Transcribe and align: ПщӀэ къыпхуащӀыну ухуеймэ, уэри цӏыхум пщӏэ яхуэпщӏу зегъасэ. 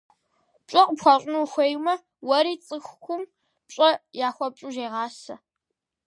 ПщӀэ 0.65 0.81
къыпхуащӀыну 0.87 1.43
ухуеймэ, 1.45 1.93
уэри 2.27 2.53
цӏыхум 2.65 3.21
пщӏэ 3.67 3.89
яхуэпщӏу 4.27 4.73
зегъасэ. 4.75 5.35